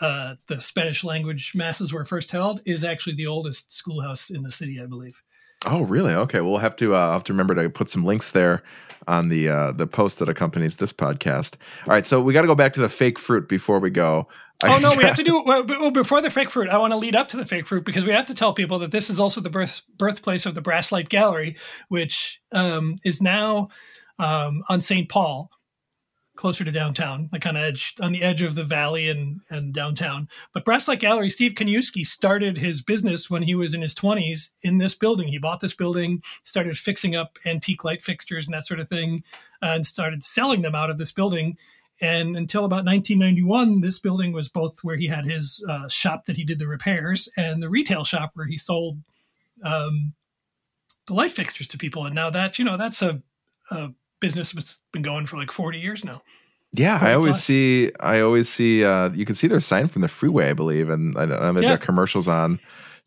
uh, 0.00 0.36
the 0.46 0.60
Spanish 0.60 1.02
language 1.02 1.52
masses 1.56 1.92
were 1.92 2.04
first 2.04 2.30
held, 2.30 2.62
is 2.64 2.84
actually 2.84 3.16
the 3.16 3.26
oldest 3.26 3.72
schoolhouse 3.72 4.30
in 4.30 4.42
the 4.42 4.52
city, 4.52 4.80
I 4.80 4.86
believe. 4.86 5.20
Oh, 5.66 5.82
really? 5.82 6.12
Okay, 6.12 6.40
we'll 6.40 6.58
have 6.58 6.76
to 6.76 6.94
uh, 6.94 7.12
have 7.12 7.24
to 7.24 7.32
remember 7.32 7.54
to 7.54 7.70
put 7.70 7.90
some 7.90 8.04
links 8.04 8.30
there 8.30 8.62
on 9.06 9.28
the 9.28 9.48
uh, 9.48 9.72
the 9.72 9.86
post 9.86 10.18
that 10.18 10.28
accompanies 10.28 10.76
this 10.76 10.92
podcast. 10.92 11.54
All 11.86 11.92
right, 11.92 12.06
so 12.06 12.20
we 12.20 12.32
got 12.32 12.42
to 12.42 12.48
go 12.48 12.54
back 12.54 12.72
to 12.74 12.80
the 12.80 12.88
fake 12.88 13.18
fruit 13.18 13.48
before 13.48 13.78
we 13.78 13.90
go. 13.90 14.28
Oh 14.64 14.78
no, 14.78 14.94
we 14.94 15.04
have 15.04 15.16
to 15.16 15.24
do 15.24 15.42
well, 15.44 15.90
before 15.90 16.20
the 16.20 16.30
fake 16.30 16.50
fruit. 16.50 16.68
I 16.68 16.78
want 16.78 16.92
to 16.92 16.96
lead 16.96 17.16
up 17.16 17.28
to 17.30 17.36
the 17.36 17.44
fake 17.44 17.66
fruit 17.66 17.84
because 17.84 18.06
we 18.06 18.12
have 18.12 18.26
to 18.26 18.34
tell 18.34 18.52
people 18.52 18.78
that 18.80 18.90
this 18.90 19.10
is 19.10 19.20
also 19.20 19.40
the 19.40 19.50
birth 19.50 19.82
birthplace 19.96 20.46
of 20.46 20.54
the 20.54 20.62
Brass 20.62 20.92
Light 20.92 21.08
Gallery, 21.08 21.56
which 21.88 22.40
um, 22.52 22.96
is 23.04 23.20
now 23.20 23.68
um, 24.18 24.62
on 24.68 24.80
St. 24.80 25.08
Paul 25.08 25.50
closer 26.34 26.64
to 26.64 26.70
downtown, 26.70 27.28
like 27.32 27.42
kind 27.42 27.56
of 27.56 27.62
edge 27.62 27.94
on 28.00 28.12
the 28.12 28.22
edge 28.22 28.42
of 28.42 28.54
the 28.54 28.64
valley 28.64 29.08
and 29.08 29.40
and 29.50 29.72
downtown. 29.72 30.28
But 30.54 30.64
Brass 30.64 30.88
Light 30.88 31.00
Gallery, 31.00 31.30
Steve 31.30 31.52
Kaniewski 31.52 32.06
started 32.06 32.58
his 32.58 32.80
business 32.80 33.30
when 33.30 33.42
he 33.42 33.54
was 33.54 33.74
in 33.74 33.82
his 33.82 33.94
20s 33.94 34.54
in 34.62 34.78
this 34.78 34.94
building. 34.94 35.28
He 35.28 35.38
bought 35.38 35.60
this 35.60 35.74
building, 35.74 36.22
started 36.44 36.76
fixing 36.78 37.14
up 37.14 37.38
antique 37.44 37.84
light 37.84 38.02
fixtures 38.02 38.46
and 38.46 38.54
that 38.54 38.66
sort 38.66 38.80
of 38.80 38.88
thing, 38.88 39.24
and 39.60 39.86
started 39.86 40.24
selling 40.24 40.62
them 40.62 40.74
out 40.74 40.90
of 40.90 40.98
this 40.98 41.12
building. 41.12 41.58
And 42.00 42.36
until 42.36 42.64
about 42.64 42.84
1991, 42.84 43.80
this 43.80 43.98
building 43.98 44.32
was 44.32 44.48
both 44.48 44.82
where 44.82 44.96
he 44.96 45.06
had 45.06 45.24
his 45.24 45.64
uh, 45.68 45.88
shop 45.88 46.24
that 46.24 46.36
he 46.36 46.44
did 46.44 46.58
the 46.58 46.66
repairs 46.66 47.28
and 47.36 47.62
the 47.62 47.68
retail 47.68 48.02
shop 48.02 48.32
where 48.34 48.46
he 48.46 48.58
sold 48.58 48.98
um, 49.62 50.14
the 51.06 51.14
light 51.14 51.30
fixtures 51.30 51.68
to 51.68 51.78
people. 51.78 52.06
And 52.06 52.14
now 52.14 52.30
that 52.30 52.58
you 52.58 52.64
know 52.64 52.76
that's 52.76 53.02
a, 53.02 53.22
a 53.70 53.90
business 54.22 54.52
that's 54.52 54.78
been 54.92 55.02
going 55.02 55.26
for 55.26 55.36
like 55.36 55.50
40 55.50 55.78
years 55.78 56.04
now. 56.04 56.22
Yeah, 56.72 56.98
I 57.02 57.12
always 57.12 57.32
plus. 57.32 57.44
see. 57.44 57.92
I 58.00 58.20
always 58.20 58.48
see. 58.48 58.82
Uh, 58.82 59.10
you 59.10 59.26
can 59.26 59.34
see 59.34 59.46
their 59.46 59.60
sign 59.60 59.88
from 59.88 60.00
the 60.00 60.08
freeway, 60.08 60.48
I 60.48 60.54
believe, 60.54 60.88
and 60.88 61.18
I 61.18 61.26
know 61.26 61.52
they've 61.52 61.64
yeah. 61.64 61.76
got 61.76 61.82
commercials 61.82 62.26
on 62.26 62.58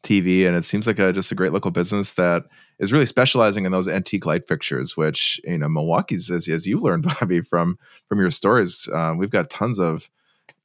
TV, 0.04 0.46
and 0.46 0.56
it 0.56 0.64
seems 0.64 0.86
like 0.86 1.00
a, 1.00 1.12
just 1.12 1.32
a 1.32 1.36
great 1.36 1.52
local 1.52 1.72
business 1.72 2.14
that 2.14 2.44
is 2.78 2.94
really 2.94 3.08
specializing 3.08 3.66
in 3.66 3.72
those 3.72 3.88
antique 3.88 4.28
light 4.28 4.48
fixtures. 4.48 4.96
Which 4.96 5.42
you 5.46 5.58
know, 5.58 5.68
Milwaukee's 5.68 6.30
as 6.30 6.48
as 6.48 6.68
you 6.68 6.78
learned, 6.80 7.08
Bobby, 7.20 7.42
from 7.42 7.80
from 8.08 8.20
your 8.20 8.30
stories, 8.30 8.88
uh, 8.94 9.16
we've 9.18 9.32
got 9.32 9.50
tons 9.50 9.80
of 9.80 10.12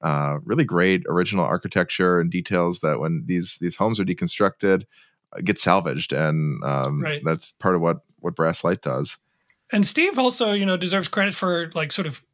uh, 0.02 0.38
really 0.44 0.64
great 0.64 1.02
original 1.08 1.46
architecture 1.46 2.20
and 2.20 2.30
details 2.30 2.80
that 2.80 3.00
when 3.00 3.24
these 3.24 3.56
these 3.62 3.76
homes 3.76 3.98
are 3.98 4.04
deconstructed, 4.04 4.84
uh, 5.32 5.40
get 5.42 5.58
salvaged, 5.58 6.12
and 6.12 6.62
um, 6.64 7.00
right. 7.02 7.22
that's 7.24 7.52
part 7.52 7.74
of 7.74 7.80
what 7.80 8.00
what 8.18 8.36
Brass 8.36 8.62
Light 8.62 8.82
does. 8.82 9.16
And 9.72 9.86
Steve 9.86 10.18
also, 10.18 10.52
you 10.52 10.66
know, 10.66 10.76
deserves 10.76 11.08
credit 11.08 11.34
for 11.34 11.70
like 11.74 11.92
sort 11.92 12.06
of 12.06 12.24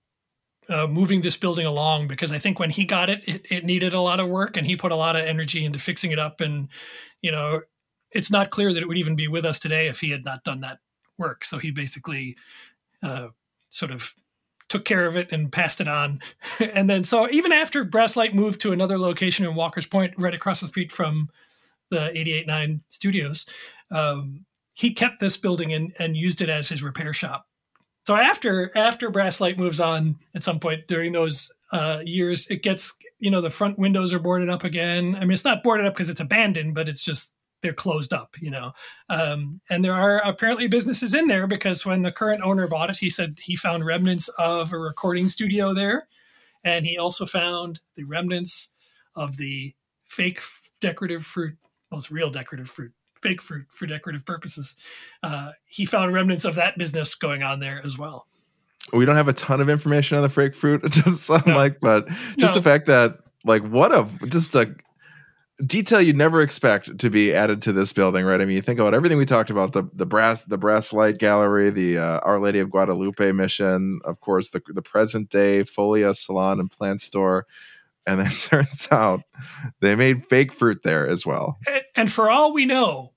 uh, 0.68 0.86
moving 0.86 1.20
this 1.22 1.36
building 1.36 1.66
along 1.66 2.08
because 2.08 2.32
I 2.32 2.38
think 2.38 2.58
when 2.58 2.70
he 2.70 2.84
got 2.84 3.08
it, 3.08 3.22
it, 3.26 3.46
it 3.50 3.64
needed 3.64 3.94
a 3.94 4.00
lot 4.00 4.20
of 4.20 4.28
work 4.28 4.56
and 4.56 4.66
he 4.66 4.76
put 4.76 4.92
a 4.92 4.96
lot 4.96 5.16
of 5.16 5.24
energy 5.24 5.64
into 5.64 5.78
fixing 5.78 6.10
it 6.10 6.18
up. 6.18 6.40
And, 6.40 6.68
you 7.22 7.30
know, 7.30 7.62
it's 8.10 8.30
not 8.30 8.50
clear 8.50 8.72
that 8.72 8.82
it 8.82 8.88
would 8.88 8.98
even 8.98 9.16
be 9.16 9.28
with 9.28 9.44
us 9.44 9.58
today 9.58 9.88
if 9.88 10.00
he 10.00 10.10
had 10.10 10.24
not 10.24 10.44
done 10.44 10.60
that 10.60 10.78
work. 11.18 11.44
So 11.44 11.58
he 11.58 11.70
basically 11.70 12.36
uh, 13.02 13.28
sort 13.70 13.92
of 13.92 14.14
took 14.68 14.84
care 14.84 15.06
of 15.06 15.16
it 15.16 15.30
and 15.30 15.52
passed 15.52 15.80
it 15.80 15.88
on. 15.88 16.20
and 16.58 16.90
then, 16.90 17.04
so 17.04 17.30
even 17.30 17.52
after 17.52 17.84
Brass 17.84 18.16
Light 18.16 18.34
moved 18.34 18.60
to 18.62 18.72
another 18.72 18.98
location 18.98 19.44
in 19.44 19.54
Walker's 19.54 19.86
Point, 19.86 20.14
right 20.18 20.34
across 20.34 20.60
the 20.60 20.66
street 20.66 20.90
from 20.90 21.30
the 21.90 21.98
88.9 21.98 22.80
studios, 22.88 23.46
um, 23.90 24.44
he 24.76 24.92
kept 24.92 25.20
this 25.20 25.38
building 25.38 25.72
and, 25.72 25.94
and 25.98 26.16
used 26.18 26.42
it 26.42 26.50
as 26.50 26.68
his 26.68 26.82
repair 26.82 27.14
shop. 27.14 27.46
So 28.06 28.14
after 28.14 28.70
after 28.76 29.10
Brass 29.10 29.40
Light 29.40 29.58
moves 29.58 29.80
on 29.80 30.16
at 30.34 30.44
some 30.44 30.60
point 30.60 30.86
during 30.86 31.12
those 31.12 31.50
uh, 31.72 32.00
years, 32.04 32.46
it 32.48 32.62
gets 32.62 32.94
you 33.18 33.30
know 33.30 33.40
the 33.40 33.50
front 33.50 33.78
windows 33.78 34.12
are 34.12 34.18
boarded 34.18 34.50
up 34.50 34.64
again. 34.64 35.16
I 35.16 35.20
mean, 35.20 35.32
it's 35.32 35.46
not 35.46 35.62
boarded 35.62 35.86
up 35.86 35.94
because 35.94 36.10
it's 36.10 36.20
abandoned, 36.20 36.74
but 36.74 36.88
it's 36.90 37.02
just 37.02 37.32
they're 37.62 37.72
closed 37.72 38.12
up, 38.12 38.36
you 38.38 38.50
know. 38.50 38.72
Um, 39.08 39.62
and 39.70 39.82
there 39.82 39.94
are 39.94 40.18
apparently 40.18 40.68
businesses 40.68 41.14
in 41.14 41.26
there 41.26 41.46
because 41.46 41.86
when 41.86 42.02
the 42.02 42.12
current 42.12 42.42
owner 42.44 42.68
bought 42.68 42.90
it, 42.90 42.98
he 42.98 43.08
said 43.08 43.38
he 43.42 43.56
found 43.56 43.86
remnants 43.86 44.28
of 44.38 44.74
a 44.74 44.78
recording 44.78 45.28
studio 45.28 45.72
there, 45.72 46.06
and 46.62 46.84
he 46.84 46.98
also 46.98 47.24
found 47.24 47.80
the 47.96 48.04
remnants 48.04 48.74
of 49.16 49.38
the 49.38 49.74
fake 50.04 50.42
decorative 50.82 51.24
fruit. 51.24 51.56
Well, 51.90 51.98
it's 51.98 52.10
real 52.12 52.30
decorative 52.30 52.68
fruit 52.68 52.92
fake 53.26 53.42
fruit 53.42 53.66
for 53.70 53.86
decorative 53.86 54.24
purposes. 54.24 54.76
Uh, 55.22 55.50
he 55.66 55.84
found 55.84 56.12
remnants 56.12 56.44
of 56.44 56.54
that 56.54 56.78
business 56.78 57.14
going 57.14 57.42
on 57.42 57.58
there 57.60 57.80
as 57.84 57.98
well. 57.98 58.26
We 58.92 59.04
don't 59.04 59.16
have 59.16 59.26
a 59.26 59.32
ton 59.32 59.60
of 59.60 59.68
information 59.68 60.16
on 60.16 60.22
the 60.22 60.28
fake 60.28 60.54
fruit. 60.54 60.82
It 60.84 60.92
doesn't 60.92 61.16
sound 61.16 61.46
no. 61.46 61.56
like, 61.56 61.80
but 61.80 62.08
just 62.38 62.54
no. 62.54 62.54
the 62.54 62.62
fact 62.62 62.86
that 62.86 63.18
like 63.44 63.62
what 63.62 63.92
a 63.92 64.08
just 64.28 64.54
a 64.54 64.74
detail 65.64 66.00
you'd 66.00 66.16
never 66.16 66.40
expect 66.40 66.98
to 66.98 67.10
be 67.10 67.34
added 67.34 67.62
to 67.62 67.72
this 67.72 67.92
building, 67.92 68.24
right? 68.24 68.40
I 68.40 68.44
mean, 68.44 68.54
you 68.54 68.62
think 68.62 68.78
about 68.78 68.94
everything 68.94 69.18
we 69.18 69.24
talked 69.24 69.50
about 69.50 69.72
the 69.72 69.84
the 69.92 70.06
brass 70.06 70.44
the 70.44 70.58
brass 70.58 70.92
light 70.92 71.18
gallery, 71.18 71.70
the 71.70 71.98
uh, 71.98 72.20
Our 72.20 72.38
Lady 72.38 72.60
of 72.60 72.70
Guadalupe 72.70 73.32
mission, 73.32 74.00
of 74.04 74.20
course, 74.20 74.50
the 74.50 74.62
the 74.68 74.82
present 74.82 75.30
day 75.30 75.64
Folia 75.64 76.14
salon 76.14 76.60
and 76.60 76.70
plant 76.70 77.00
store 77.00 77.46
and 78.06 78.20
then 78.20 78.30
turns 78.38 78.88
out 78.90 79.22
they 79.80 79.94
made 79.96 80.26
fake 80.26 80.52
fruit 80.52 80.82
there 80.82 81.06
as 81.06 81.26
well. 81.26 81.58
And 81.94 82.10
for 82.10 82.30
all 82.30 82.52
we 82.52 82.64
know, 82.64 83.12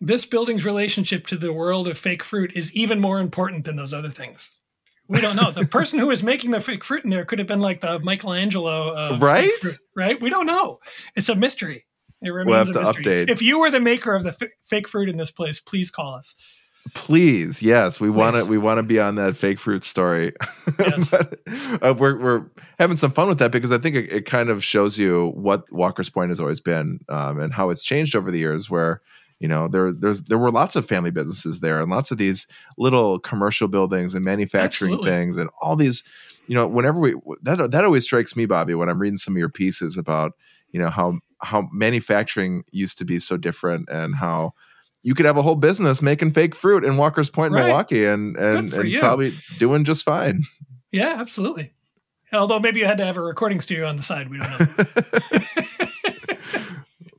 this 0.00 0.26
building's 0.26 0.64
relationship 0.64 1.26
to 1.28 1.36
the 1.36 1.52
world 1.52 1.88
of 1.88 1.98
fake 1.98 2.22
fruit 2.22 2.52
is 2.54 2.74
even 2.74 3.00
more 3.00 3.20
important 3.20 3.64
than 3.64 3.76
those 3.76 3.94
other 3.94 4.10
things. 4.10 4.60
We 5.08 5.20
don't 5.20 5.36
know. 5.36 5.50
The 5.50 5.66
person 5.70 5.98
who 5.98 6.08
was 6.08 6.22
making 6.22 6.50
the 6.50 6.60
fake 6.60 6.84
fruit 6.84 7.04
in 7.04 7.10
there 7.10 7.24
could 7.24 7.38
have 7.38 7.48
been 7.48 7.60
like 7.60 7.80
the 7.80 7.98
Michelangelo, 8.00 8.94
of 8.94 9.22
right? 9.22 9.50
Fruit, 9.60 9.78
right? 9.94 10.20
We 10.20 10.30
don't 10.30 10.46
know. 10.46 10.80
It's 11.14 11.28
a 11.28 11.34
mystery. 11.34 11.86
It 12.22 12.30
remains 12.30 12.48
we'll 12.48 12.58
have 12.58 12.68
a 12.68 12.72
to 12.72 12.80
mystery. 12.80 13.04
update. 13.04 13.30
If 13.30 13.42
you 13.42 13.60
were 13.60 13.70
the 13.70 13.80
maker 13.80 14.14
of 14.14 14.24
the 14.24 14.30
f- 14.30 14.50
fake 14.62 14.88
fruit 14.88 15.08
in 15.08 15.16
this 15.16 15.30
place, 15.30 15.60
please 15.60 15.90
call 15.90 16.14
us. 16.14 16.34
Please, 16.94 17.62
yes, 17.62 17.98
we 17.98 18.08
want 18.08 18.36
to. 18.36 18.44
We 18.44 18.58
want 18.58 18.78
to 18.78 18.82
be 18.84 19.00
on 19.00 19.16
that 19.16 19.36
fake 19.36 19.58
fruit 19.58 19.82
story. 19.82 20.32
Yes. 20.78 21.10
but, 21.10 21.40
uh, 21.82 21.94
we're 21.94 22.16
we're 22.16 22.46
having 22.78 22.96
some 22.96 23.10
fun 23.10 23.26
with 23.26 23.38
that 23.40 23.50
because 23.50 23.72
I 23.72 23.78
think 23.78 23.96
it, 23.96 24.12
it, 24.12 24.26
kind 24.26 24.50
of 24.50 24.62
shows 24.62 24.96
you 24.96 25.32
what 25.34 25.64
Walker's 25.72 26.08
Point 26.08 26.30
has 26.30 26.38
always 26.38 26.60
been 26.60 27.00
um, 27.08 27.40
and 27.40 27.52
how 27.52 27.70
it's 27.70 27.82
changed 27.82 28.14
over 28.14 28.30
the 28.30 28.38
years. 28.38 28.70
Where 28.70 29.02
you 29.40 29.48
know 29.48 29.68
there 29.68 29.92
there's 29.92 30.22
there 30.22 30.38
were 30.38 30.50
lots 30.50 30.76
of 30.76 30.86
family 30.86 31.10
businesses 31.10 31.60
there 31.60 31.80
and 31.80 31.90
lots 31.90 32.10
of 32.10 32.18
these 32.18 32.46
little 32.78 33.18
commercial 33.18 33.68
buildings 33.68 34.14
and 34.14 34.24
manufacturing 34.24 34.92
Absolutely. 34.92 35.10
things 35.10 35.36
and 35.36 35.50
all 35.60 35.76
these. 35.76 36.02
You 36.46 36.54
know, 36.54 36.66
whenever 36.66 37.00
we 37.00 37.14
that 37.42 37.72
that 37.72 37.84
always 37.84 38.04
strikes 38.04 38.36
me, 38.36 38.46
Bobby, 38.46 38.74
when 38.74 38.88
I'm 38.88 39.00
reading 39.00 39.16
some 39.16 39.34
of 39.34 39.38
your 39.38 39.48
pieces 39.48 39.96
about 39.96 40.32
you 40.70 40.78
know 40.78 40.90
how 40.90 41.18
how 41.42 41.68
manufacturing 41.72 42.64
used 42.70 42.98
to 42.98 43.04
be 43.04 43.18
so 43.18 43.36
different 43.36 43.88
and 43.90 44.14
how 44.14 44.54
you 45.02 45.14
could 45.14 45.26
have 45.26 45.36
a 45.36 45.42
whole 45.42 45.56
business 45.56 46.00
making 46.00 46.32
fake 46.32 46.54
fruit 46.54 46.84
in 46.84 46.96
Walker's 46.96 47.30
Point, 47.30 47.52
right. 47.52 47.64
Milwaukee, 47.64 48.06
and 48.06 48.36
and, 48.36 48.72
and 48.72 48.98
probably 49.00 49.34
doing 49.58 49.84
just 49.84 50.04
fine. 50.04 50.42
Yeah, 50.92 51.16
absolutely. 51.18 51.72
Although 52.32 52.58
maybe 52.58 52.80
you 52.80 52.86
had 52.86 52.98
to 52.98 53.04
have 53.04 53.16
a 53.16 53.22
recording 53.22 53.60
studio 53.60 53.86
on 53.86 53.96
the 53.96 54.02
side. 54.02 54.28
We 54.28 54.38
don't 54.38 54.60
know. 54.60 55.64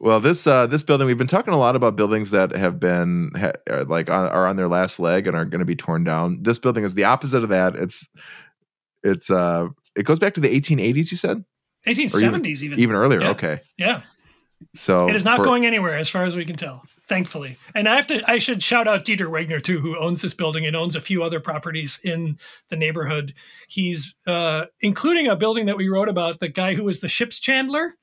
well, 0.08 0.22
this 0.22 0.48
uh, 0.48 0.68
this 0.68 0.84
building 0.84 1.06
we've 1.06 1.18
been 1.18 1.28
talking 1.28 1.54
a 1.54 1.58
lot 1.58 1.76
about 1.76 1.98
buildings 1.98 2.32
that 2.32 2.56
have 2.56 2.80
been 2.80 3.30
ha- 3.36 3.52
uh, 3.70 3.84
like 3.90 4.10
on, 4.10 4.30
are 4.30 4.48
on 4.48 4.56
their 4.56 4.70
last 4.70 5.02
leg 5.02 5.28
and 5.28 5.36
are 5.36 5.44
going 5.44 5.60
to 5.60 5.66
be 5.66 5.76
torn 5.76 6.06
down. 6.06 6.42
This 6.44 6.58
building 6.60 6.86
is 6.86 6.94
the 6.94 7.04
opposite 7.04 7.44
of 7.44 7.50
that. 7.50 7.76
It's 7.76 8.08
it's 9.04 9.30
uh 9.30 9.68
it 9.98 10.04
goes 10.04 10.18
back 10.18 10.34
to 10.36 10.40
the 10.40 10.48
1880s. 10.48 11.12
You 11.12 11.18
said 11.18 11.44
1870s, 11.86 12.22
even 12.22 12.46
even, 12.46 12.80
even 12.80 12.96
earlier. 12.96 13.20
Yeah. 13.20 13.30
Okay, 13.32 13.60
yeah. 13.78 14.04
So 14.74 15.10
it 15.10 15.16
is 15.18 15.26
not 15.26 15.40
for, 15.40 15.44
going 15.44 15.66
anywhere 15.66 15.98
as 15.98 16.10
far 16.10 16.24
as 16.24 16.38
we 16.38 16.46
can 16.46 16.56
tell, 16.56 16.84
thankfully. 17.10 17.58
And 17.76 17.90
I 17.90 17.98
have 17.98 18.08
to 18.08 18.24
I 18.32 18.38
should 18.38 18.64
shout 18.64 18.88
out 18.88 19.04
Dieter 19.04 19.28
Wegner 19.28 19.62
too, 19.62 19.82
who 19.82 20.00
owns 20.00 20.22
this 20.22 20.34
building 20.34 20.66
and 20.66 20.74
owns 20.74 20.96
a 20.96 21.02
few 21.02 21.22
other 21.22 21.42
properties 21.42 22.00
in 22.02 22.40
the 22.70 22.78
neighborhood. 22.78 23.34
He's 23.68 24.16
uh, 24.26 24.68
including 24.80 25.28
a 25.28 25.36
building 25.36 25.66
that 25.66 25.76
we 25.76 25.90
wrote 25.90 26.08
about, 26.08 26.40
the 26.40 26.48
guy 26.48 26.76
who 26.76 26.86
was 26.86 27.02
the 27.02 27.10
ship's 27.10 27.42
chandler. 27.42 27.96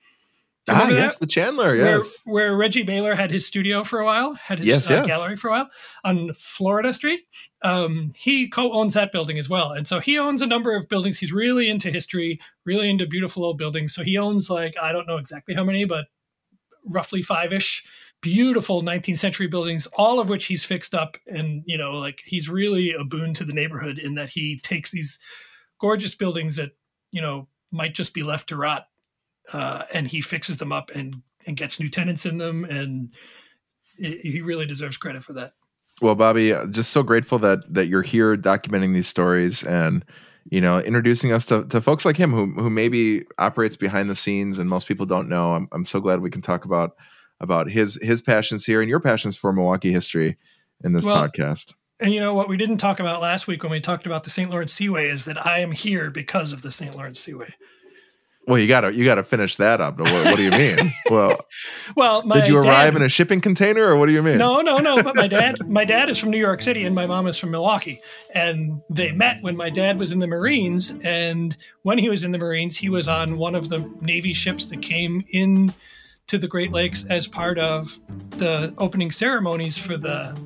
Ah, 0.66 0.88
yes, 0.88 1.18
the 1.18 1.26
Chandler, 1.26 1.74
yes. 1.74 2.20
Where, 2.24 2.46
where, 2.48 2.56
Reggie 2.56 2.84
Baylor 2.84 3.14
had 3.14 3.30
his 3.30 3.46
studio 3.46 3.84
for 3.84 4.00
a 4.00 4.04
while, 4.04 4.32
had 4.32 4.60
his 4.60 4.68
yes, 4.68 4.90
uh, 4.90 4.94
yes. 4.94 5.06
gallery 5.06 5.36
for 5.36 5.48
a 5.48 5.50
while 5.52 5.70
on 6.04 6.32
Florida 6.32 6.94
Street. 6.94 7.20
Um, 7.62 8.12
he 8.16 8.48
co-owns 8.48 8.94
that 8.94 9.12
building 9.12 9.38
as 9.38 9.48
well, 9.48 9.72
and 9.72 9.86
so 9.86 10.00
he 10.00 10.18
owns 10.18 10.40
a 10.40 10.46
number 10.46 10.74
of 10.74 10.88
buildings. 10.88 11.18
He's 11.18 11.32
really 11.32 11.68
into 11.68 11.90
history, 11.90 12.40
really 12.64 12.88
into 12.88 13.06
beautiful 13.06 13.44
old 13.44 13.58
buildings. 13.58 13.94
So 13.94 14.02
he 14.02 14.16
owns 14.16 14.48
like 14.48 14.74
I 14.80 14.92
don't 14.92 15.06
know 15.06 15.18
exactly 15.18 15.54
how 15.54 15.64
many, 15.64 15.84
but 15.84 16.06
roughly 16.86 17.22
five 17.22 17.52
ish 17.52 17.84
beautiful 18.24 18.82
19th 18.82 19.18
century 19.18 19.46
buildings, 19.46 19.86
all 19.98 20.18
of 20.18 20.30
which 20.30 20.46
he's 20.46 20.64
fixed 20.64 20.94
up. 20.94 21.18
And, 21.26 21.62
you 21.66 21.76
know, 21.76 21.92
like 21.92 22.22
he's 22.24 22.48
really 22.48 22.90
a 22.92 23.04
boon 23.04 23.34
to 23.34 23.44
the 23.44 23.52
neighborhood 23.52 23.98
in 23.98 24.14
that 24.14 24.30
he 24.30 24.58
takes 24.62 24.90
these 24.90 25.18
gorgeous 25.78 26.14
buildings 26.14 26.56
that, 26.56 26.70
you 27.12 27.20
know, 27.20 27.48
might 27.70 27.94
just 27.94 28.14
be 28.14 28.22
left 28.22 28.48
to 28.48 28.56
rot. 28.56 28.86
Uh, 29.52 29.84
and 29.92 30.08
he 30.08 30.20
fixes 30.20 30.58
them 30.58 30.72
up 30.72 30.90
and, 30.94 31.22
and 31.46 31.56
gets 31.56 31.78
new 31.78 31.88
tenants 31.88 32.26
in 32.26 32.38
them. 32.38 32.64
And 32.64 33.12
it, 33.98 34.20
he 34.20 34.40
really 34.40 34.66
deserves 34.66 34.96
credit 34.96 35.22
for 35.22 35.34
that. 35.34 35.52
Well, 36.00 36.14
Bobby, 36.14 36.54
just 36.70 36.90
so 36.90 37.02
grateful 37.02 37.38
that 37.40 37.72
that 37.72 37.86
you're 37.86 38.02
here 38.02 38.36
documenting 38.36 38.94
these 38.94 39.06
stories 39.06 39.62
and 39.62 40.04
you 40.50 40.60
know, 40.60 40.78
introducing 40.78 41.32
us 41.32 41.46
to, 41.46 41.64
to 41.66 41.80
folks 41.80 42.04
like 42.04 42.16
him 42.16 42.32
who 42.32 42.52
who 42.60 42.68
maybe 42.68 43.24
operates 43.38 43.76
behind 43.76 44.10
the 44.10 44.16
scenes 44.16 44.58
and 44.58 44.68
most 44.68 44.86
people 44.86 45.06
don't 45.06 45.28
know. 45.28 45.54
I'm 45.54 45.68
I'm 45.72 45.84
so 45.84 46.00
glad 46.00 46.20
we 46.20 46.30
can 46.30 46.42
talk 46.42 46.64
about 46.64 46.92
about 47.40 47.70
his 47.70 47.98
his 48.02 48.20
passions 48.20 48.64
here 48.64 48.80
and 48.80 48.90
your 48.90 49.00
passions 49.00 49.36
for 49.36 49.52
Milwaukee 49.52 49.92
history 49.92 50.36
in 50.82 50.92
this 50.92 51.04
well, 51.04 51.16
podcast. 51.16 51.72
And 52.00 52.12
you 52.12 52.20
know 52.20 52.34
what 52.34 52.48
we 52.48 52.56
didn't 52.56 52.78
talk 52.78 53.00
about 53.00 53.22
last 53.22 53.46
week 53.46 53.62
when 53.62 53.72
we 53.72 53.80
talked 53.80 54.06
about 54.06 54.24
the 54.24 54.30
St. 54.30 54.50
Lawrence 54.50 54.72
Seaway 54.72 55.08
is 55.08 55.24
that 55.24 55.46
I 55.46 55.60
am 55.60 55.72
here 55.72 56.10
because 56.10 56.52
of 56.52 56.62
the 56.62 56.70
St. 56.70 56.94
Lawrence 56.94 57.20
Seaway. 57.20 57.54
Well, 58.46 58.58
you 58.58 58.68
gotta 58.68 58.94
you 58.94 59.04
gotta 59.04 59.24
finish 59.24 59.56
that 59.56 59.80
up. 59.80 59.98
What, 59.98 60.12
what 60.12 60.36
do 60.36 60.42
you 60.42 60.50
mean? 60.50 60.92
well, 61.10 61.46
well, 61.96 62.20
did 62.22 62.46
you 62.46 62.58
arrive 62.58 62.92
dad, 62.92 62.96
in 62.96 63.02
a 63.02 63.08
shipping 63.08 63.40
container, 63.40 63.86
or 63.86 63.96
what 63.96 64.06
do 64.06 64.12
you 64.12 64.22
mean? 64.22 64.36
No, 64.36 64.60
no, 64.60 64.78
no. 64.78 65.02
But 65.02 65.16
my 65.16 65.26
dad, 65.26 65.66
my 65.68 65.84
dad 65.84 66.10
is 66.10 66.18
from 66.18 66.30
New 66.30 66.38
York 66.38 66.60
City, 66.60 66.84
and 66.84 66.94
my 66.94 67.06
mom 67.06 67.26
is 67.26 67.38
from 67.38 67.50
Milwaukee, 67.52 68.00
and 68.34 68.82
they 68.90 69.12
met 69.12 69.38
when 69.40 69.56
my 69.56 69.70
dad 69.70 69.98
was 69.98 70.12
in 70.12 70.18
the 70.18 70.26
Marines. 70.26 70.94
And 71.02 71.56
when 71.82 71.96
he 71.98 72.10
was 72.10 72.22
in 72.22 72.32
the 72.32 72.38
Marines, 72.38 72.76
he 72.76 72.90
was 72.90 73.08
on 73.08 73.38
one 73.38 73.54
of 73.54 73.70
the 73.70 73.78
Navy 74.00 74.34
ships 74.34 74.66
that 74.66 74.82
came 74.82 75.24
in 75.30 75.72
to 76.26 76.36
the 76.36 76.48
Great 76.48 76.72
Lakes 76.72 77.06
as 77.06 77.26
part 77.26 77.58
of 77.58 77.98
the 78.30 78.74
opening 78.78 79.10
ceremonies 79.10 79.78
for 79.78 79.96
the 79.96 80.36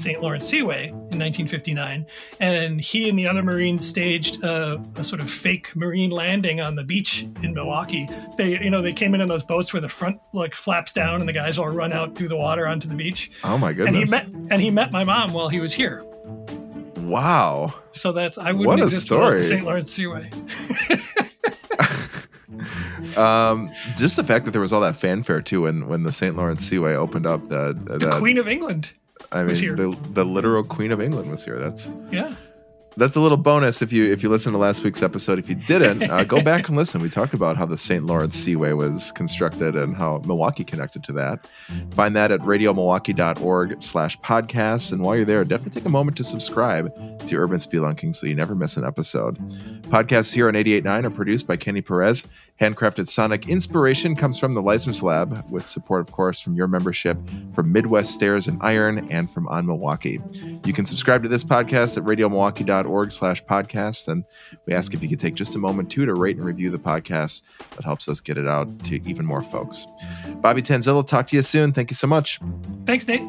St. 0.00 0.20
Lawrence 0.22 0.46
Seaway 0.46 0.88
in 0.88 1.18
1959, 1.18 2.06
and 2.40 2.80
he 2.80 3.08
and 3.08 3.18
the 3.18 3.26
other 3.26 3.42
Marines 3.42 3.86
staged 3.86 4.42
a, 4.42 4.82
a, 4.96 5.04
sort 5.04 5.20
of 5.20 5.30
fake 5.30 5.74
marine 5.76 6.10
landing 6.10 6.60
on 6.60 6.74
the 6.74 6.82
beach 6.82 7.26
in 7.42 7.52
Milwaukee. 7.52 8.08
They, 8.36 8.58
you 8.60 8.70
know, 8.70 8.80
they 8.80 8.92
came 8.92 9.14
in 9.14 9.20
on 9.20 9.28
those 9.28 9.44
boats 9.44 9.72
where 9.72 9.80
the 9.80 9.88
front 9.88 10.18
like 10.32 10.54
flaps 10.54 10.92
down 10.92 11.20
and 11.20 11.28
the 11.28 11.32
guys 11.32 11.58
all 11.58 11.68
run 11.68 11.92
out 11.92 12.14
through 12.14 12.28
the 12.28 12.36
water 12.36 12.66
onto 12.66 12.88
the 12.88 12.94
beach. 12.94 13.30
Oh 13.44 13.58
my 13.58 13.72
goodness! 13.72 13.88
And 13.88 13.96
he 13.96 14.10
met 14.10 14.26
and 14.50 14.62
he 14.62 14.70
met 14.70 14.92
my 14.92 15.04
mom 15.04 15.32
while 15.32 15.48
he 15.48 15.60
was 15.60 15.72
here. 15.72 16.02
Wow! 16.98 17.74
So 17.92 18.12
that's 18.12 18.38
I 18.38 18.52
wouldn't 18.52 18.68
what 18.68 18.80
a 18.80 18.84
exist 18.84 19.02
story. 19.02 19.36
without 19.36 19.36
the 19.36 19.42
St. 19.44 19.64
Lawrence 19.64 19.92
Seaway. 19.92 20.30
um, 23.16 23.70
just 23.96 24.16
the 24.16 24.24
fact 24.24 24.44
that 24.44 24.52
there 24.52 24.60
was 24.60 24.72
all 24.72 24.80
that 24.80 24.96
fanfare 24.96 25.42
too 25.42 25.62
when 25.62 25.88
when 25.88 26.04
the 26.04 26.12
St. 26.12 26.36
Lawrence 26.36 26.64
Seaway 26.64 26.94
opened 26.94 27.26
up. 27.26 27.48
The, 27.48 27.78
the, 27.84 27.98
the 27.98 28.18
Queen 28.18 28.38
of 28.38 28.48
England. 28.48 28.92
I 29.32 29.44
mean, 29.44 29.54
the, 29.54 29.96
the 30.12 30.24
literal 30.24 30.64
Queen 30.64 30.92
of 30.92 31.00
England 31.00 31.30
was 31.30 31.44
here. 31.44 31.58
That's 31.58 31.90
yeah. 32.10 32.34
That's 32.96 33.14
a 33.14 33.20
little 33.20 33.38
bonus 33.38 33.82
if 33.82 33.92
you 33.92 34.12
if 34.12 34.22
you 34.22 34.28
listen 34.28 34.52
to 34.52 34.58
last 34.58 34.82
week's 34.82 35.00
episode. 35.00 35.38
If 35.38 35.48
you 35.48 35.54
didn't, 35.54 36.10
uh, 36.10 36.24
go 36.24 36.40
back 36.42 36.66
and 36.68 36.76
listen. 36.76 37.00
We 37.00 37.08
talked 37.08 37.34
about 37.34 37.56
how 37.56 37.64
the 37.64 37.78
St. 37.78 38.04
Lawrence 38.04 38.34
Seaway 38.34 38.72
was 38.72 39.12
constructed 39.12 39.76
and 39.76 39.96
how 39.96 40.20
Milwaukee 40.26 40.64
connected 40.64 41.04
to 41.04 41.12
that. 41.12 41.48
Find 41.92 42.16
that 42.16 42.32
at 42.32 42.40
radiomilwaukee.org 42.40 43.80
slash 43.80 44.18
podcasts. 44.20 44.92
And 44.92 45.02
while 45.02 45.14
you're 45.16 45.24
there, 45.24 45.44
definitely 45.44 45.80
take 45.80 45.86
a 45.86 45.90
moment 45.90 46.16
to 46.16 46.24
subscribe 46.24 46.92
to 47.26 47.36
Urban 47.36 47.58
Spelunking 47.58 48.14
so 48.14 48.26
you 48.26 48.34
never 48.34 48.56
miss 48.56 48.76
an 48.76 48.84
episode. 48.84 49.38
Podcasts 49.82 50.34
here 50.34 50.48
on 50.48 50.54
88.9 50.54 51.04
are 51.04 51.10
produced 51.10 51.46
by 51.46 51.56
Kenny 51.56 51.82
Perez. 51.82 52.24
Handcrafted 52.60 53.08
sonic 53.08 53.48
inspiration 53.48 54.14
comes 54.14 54.38
from 54.38 54.54
the 54.54 54.60
License 54.60 55.02
Lab, 55.02 55.50
with 55.50 55.66
support, 55.66 56.06
of 56.06 56.12
course, 56.12 56.40
from 56.40 56.54
your 56.54 56.68
membership 56.68 57.18
from 57.54 57.72
Midwest 57.72 58.12
Stairs 58.12 58.46
and 58.46 58.62
Iron 58.62 59.10
and 59.10 59.30
from 59.30 59.48
On 59.48 59.66
Milwaukee. 59.66 60.20
You 60.64 60.72
can 60.72 60.84
subscribe 60.84 61.22
to 61.22 61.28
this 61.28 61.42
podcast 61.42 61.96
at 61.96 62.04
radiomilwaukee.org 62.04 63.12
slash 63.12 63.42
podcast. 63.44 64.08
And 64.08 64.24
we 64.66 64.74
ask 64.74 64.92
if 64.92 65.02
you 65.02 65.08
could 65.08 65.20
take 65.20 65.34
just 65.34 65.54
a 65.54 65.58
moment, 65.58 65.90
too, 65.90 66.04
to 66.04 66.14
rate 66.14 66.36
and 66.36 66.44
review 66.44 66.70
the 66.70 66.78
podcast. 66.78 67.42
That 67.76 67.84
helps 67.84 68.08
us 68.08 68.20
get 68.20 68.36
it 68.36 68.46
out 68.46 68.78
to 68.84 69.02
even 69.08 69.24
more 69.24 69.42
folks. 69.42 69.86
Bobby 70.36 70.60
Tanzillo, 70.60 71.06
talk 71.06 71.28
to 71.28 71.36
you 71.36 71.42
soon. 71.42 71.72
Thank 71.72 71.90
you 71.90 71.96
so 71.96 72.06
much. 72.06 72.40
Thanks, 72.84 73.08
Nate. 73.08 73.22